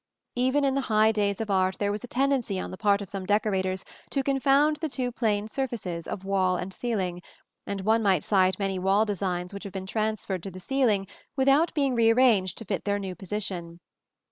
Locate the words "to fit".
12.57-12.83